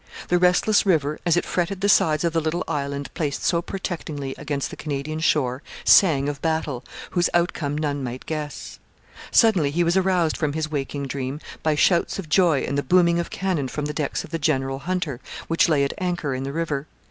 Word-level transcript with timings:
The 0.29 0.39
restless 0.39 0.83
river, 0.83 1.19
as 1.27 1.37
it 1.37 1.45
fretted 1.45 1.81
the 1.81 1.87
sides 1.87 2.23
of 2.23 2.33
the 2.33 2.41
little 2.41 2.63
island 2.67 3.13
placed 3.13 3.43
so 3.43 3.61
protectingly 3.61 4.33
against 4.35 4.71
the 4.71 4.75
Canadian 4.75 5.19
shore, 5.19 5.61
sang 5.85 6.27
of 6.27 6.41
battle, 6.41 6.83
whose 7.11 7.29
outcome 7.35 7.77
none 7.77 8.03
might 8.03 8.25
guess. 8.25 8.79
Suddenly 9.29 9.69
he 9.69 9.83
was 9.83 9.95
aroused 9.95 10.37
from 10.37 10.53
his 10.53 10.71
waking 10.71 11.05
dream 11.05 11.39
by 11.61 11.75
shouts 11.75 12.17
of 12.17 12.29
joy 12.29 12.61
and 12.63 12.79
the 12.79 12.81
booming 12.81 13.19
of 13.19 13.29
cannon 13.29 13.67
from 13.67 13.85
the 13.85 13.93
decks 13.93 14.23
of 14.23 14.31
the 14.31 14.39
General 14.39 14.79
Hunter, 14.79 15.19
which 15.47 15.69
lay 15.69 15.83
at 15.83 15.93
anchor 15.99 16.33
in 16.33 16.41
the 16.45 16.51
river. 16.51 16.87